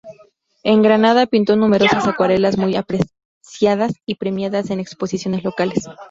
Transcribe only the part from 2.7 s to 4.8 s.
apreciadas y premiadas en